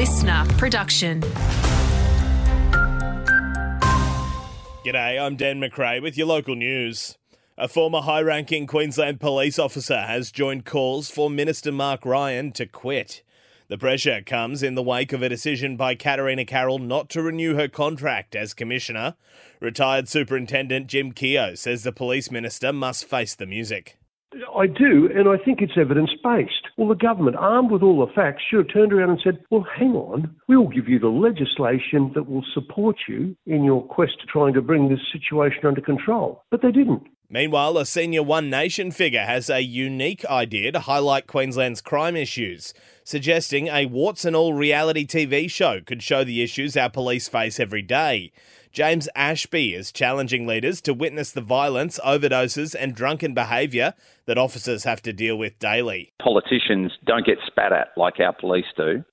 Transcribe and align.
listener 0.00 0.46
production. 0.56 1.20
G'day, 4.82 5.20
I'm 5.20 5.36
Dan 5.36 5.60
McRae 5.60 6.00
with 6.00 6.16
your 6.16 6.26
local 6.26 6.56
news. 6.56 7.18
A 7.58 7.68
former 7.68 8.00
high 8.00 8.22
ranking 8.22 8.66
Queensland 8.66 9.20
police 9.20 9.58
officer 9.58 10.00
has 10.00 10.30
joined 10.30 10.64
calls 10.64 11.10
for 11.10 11.28
Minister 11.28 11.70
Mark 11.70 12.06
Ryan 12.06 12.50
to 12.52 12.64
quit. 12.64 13.22
The 13.68 13.76
pressure 13.76 14.22
comes 14.22 14.62
in 14.62 14.74
the 14.74 14.82
wake 14.82 15.12
of 15.12 15.20
a 15.20 15.28
decision 15.28 15.76
by 15.76 15.96
Katarina 15.96 16.46
Carroll 16.46 16.78
not 16.78 17.10
to 17.10 17.20
renew 17.20 17.56
her 17.56 17.68
contract 17.68 18.34
as 18.34 18.54
Commissioner. 18.54 19.16
Retired 19.60 20.08
Superintendent 20.08 20.86
Jim 20.86 21.12
Keogh 21.12 21.56
says 21.56 21.82
the 21.82 21.92
police 21.92 22.30
minister 22.30 22.72
must 22.72 23.04
face 23.04 23.34
the 23.34 23.44
music. 23.44 23.99
I 24.56 24.66
do, 24.66 25.10
and 25.14 25.28
I 25.28 25.42
think 25.42 25.60
it's 25.60 25.76
evidence 25.76 26.10
based. 26.22 26.68
Well, 26.76 26.88
the 26.88 26.94
government, 26.94 27.36
armed 27.36 27.70
with 27.70 27.82
all 27.82 28.04
the 28.04 28.12
facts, 28.12 28.42
should 28.48 28.60
have 28.60 28.72
turned 28.72 28.92
around 28.92 29.10
and 29.10 29.20
said, 29.22 29.40
Well, 29.50 29.66
hang 29.76 29.92
on, 29.92 30.34
we'll 30.48 30.68
give 30.68 30.88
you 30.88 30.98
the 30.98 31.08
legislation 31.08 32.12
that 32.14 32.28
will 32.28 32.44
support 32.54 32.96
you 33.08 33.36
in 33.46 33.64
your 33.64 33.82
quest 33.82 34.20
to 34.20 34.26
trying 34.26 34.54
to 34.54 34.62
bring 34.62 34.88
this 34.88 35.00
situation 35.12 35.66
under 35.66 35.80
control. 35.80 36.44
But 36.50 36.62
they 36.62 36.70
didn't. 36.70 37.02
Meanwhile, 37.32 37.78
a 37.78 37.86
senior 37.86 38.24
One 38.24 38.50
Nation 38.50 38.90
figure 38.90 39.24
has 39.24 39.48
a 39.48 39.62
unique 39.62 40.24
idea 40.24 40.72
to 40.72 40.80
highlight 40.80 41.28
Queensland's 41.28 41.80
crime 41.80 42.16
issues, 42.16 42.74
suggesting 43.04 43.68
a 43.68 43.86
warts 43.86 44.24
and 44.24 44.34
all 44.34 44.52
reality 44.52 45.06
TV 45.06 45.48
show 45.48 45.80
could 45.80 46.02
show 46.02 46.24
the 46.24 46.42
issues 46.42 46.76
our 46.76 46.90
police 46.90 47.28
face 47.28 47.60
every 47.60 47.82
day. 47.82 48.32
James 48.72 49.08
Ashby 49.16 49.74
is 49.74 49.90
challenging 49.90 50.46
leaders 50.46 50.80
to 50.82 50.94
witness 50.94 51.32
the 51.32 51.40
violence, 51.40 51.98
overdoses, 52.06 52.76
and 52.78 52.94
drunken 52.94 53.34
behaviour 53.34 53.94
that 54.26 54.38
officers 54.38 54.84
have 54.84 55.02
to 55.02 55.12
deal 55.12 55.36
with 55.36 55.58
daily. 55.58 56.12
Politicians 56.22 56.92
don't 57.04 57.26
get 57.26 57.38
spat 57.46 57.72
at 57.72 57.88
like 57.96 58.20
our 58.20 58.32
police 58.32 58.66
do, 58.76 59.04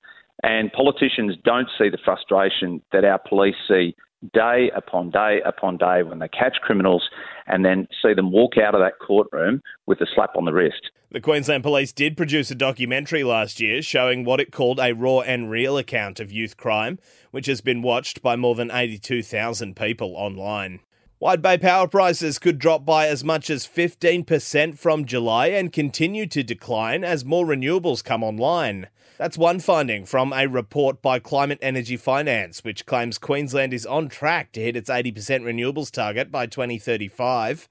and 0.43 0.71
politicians 0.73 1.35
don't 1.43 1.67
see 1.77 1.89
the 1.89 1.97
frustration 2.05 2.81
that 2.91 3.03
our 3.03 3.17
police 3.17 3.55
see 3.67 3.95
day 4.33 4.71
upon 4.75 5.09
day 5.11 5.41
upon 5.45 5.77
day 5.77 6.03
when 6.03 6.19
they 6.19 6.27
catch 6.27 6.57
criminals 6.61 7.09
and 7.45 7.63
then 7.63 7.87
see 8.01 8.13
them 8.13 8.31
walk 8.31 8.57
out 8.57 8.75
of 8.75 8.81
that 8.81 8.99
courtroom 8.99 9.61
with 9.85 10.01
a 10.01 10.07
slap 10.13 10.35
on 10.35 10.45
the 10.45 10.53
wrist. 10.53 10.89
The 11.09 11.21
Queensland 11.21 11.63
Police 11.63 11.93
did 11.93 12.17
produce 12.17 12.51
a 12.51 12.55
documentary 12.55 13.23
last 13.23 13.61
year 13.61 13.81
showing 13.81 14.25
what 14.25 14.41
it 14.41 14.51
called 14.51 14.79
a 14.79 14.91
raw 14.91 15.21
and 15.21 15.49
real 15.49 15.77
account 15.77 16.19
of 16.19 16.33
youth 16.33 16.57
crime, 16.57 16.99
which 17.31 17.45
has 17.45 17.61
been 17.61 17.81
watched 17.81 18.21
by 18.21 18.35
more 18.35 18.55
than 18.55 18.71
82,000 18.71 19.75
people 19.75 20.15
online. 20.17 20.81
Wide 21.19 21.41
Bay 21.41 21.57
power 21.57 21.87
prices 21.87 22.37
could 22.37 22.59
drop 22.59 22.85
by 22.85 23.07
as 23.07 23.23
much 23.23 23.49
as 23.49 23.65
15% 23.65 24.77
from 24.77 25.03
July 25.03 25.47
and 25.47 25.73
continue 25.73 26.27
to 26.27 26.43
decline 26.43 27.03
as 27.03 27.25
more 27.25 27.43
renewables 27.43 28.03
come 28.03 28.23
online. 28.23 28.85
That's 29.17 29.35
one 29.35 29.59
finding 29.59 30.05
from 30.05 30.31
a 30.31 30.45
report 30.45 31.01
by 31.01 31.17
Climate 31.17 31.57
Energy 31.59 31.97
Finance, 31.97 32.63
which 32.63 32.85
claims 32.85 33.17
Queensland 33.17 33.73
is 33.73 33.83
on 33.83 34.09
track 34.09 34.51
to 34.51 34.61
hit 34.61 34.75
its 34.75 34.91
80% 34.91 35.15
renewables 35.41 35.89
target 35.89 36.31
by 36.31 36.45
2035. 36.45 37.67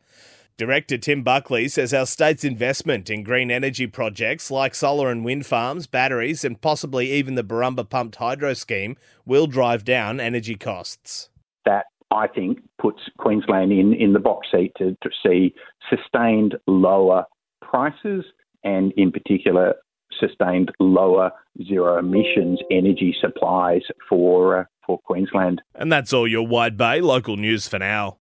Director 0.57 0.99
Tim 0.99 1.23
Buckley 1.23 1.69
says 1.69 1.95
our 1.95 2.07
state's 2.07 2.43
investment 2.43 3.09
in 3.09 3.23
green 3.23 3.53
energy 3.53 3.87
projects 3.87 4.51
like 4.51 4.75
solar 4.75 5.09
and 5.09 5.25
wind 5.25 5.47
farms, 5.47 5.87
batteries, 5.87 6.45
and 6.45 6.61
possibly 6.61 7.13
even 7.13 7.37
the 7.37 7.45
Borumba 7.45 7.89
pumped 7.89 8.17
hydro 8.17 8.55
scheme 8.55 8.97
will 9.25 9.47
drive 9.47 9.85
down 9.85 10.19
energy 10.19 10.57
costs. 10.57 11.29
That 11.65 11.85
I 12.11 12.29
think, 12.29 12.59
puts 12.81 13.01
Queensland 13.19 13.73
in, 13.73 13.93
in 13.95 14.13
the 14.13 14.19
box 14.19 14.49
seat 14.53 14.73
to, 14.79 14.97
to 15.03 15.11
see 15.25 15.55
sustained 15.91 16.55
lower 16.67 17.25
prices 17.61 18.25
and, 18.65 18.93
in 18.97 19.11
particular, 19.11 19.75
sustained 20.21 20.71
lower 20.81 21.31
zero 21.67 21.99
emissions 21.99 22.61
energy 22.71 23.15
supplies 23.21 23.83
for 24.09 24.61
uh, 24.61 24.65
for 24.87 25.01
Queensland. 25.01 25.61
And 25.75 25.91
that's 25.91 26.13
all 26.13 26.29
your 26.29 26.47
Wide 26.47 26.77
Bay 26.77 27.01
local 27.01 27.37
news 27.37 27.67
for 27.67 27.79
now. 27.79 28.15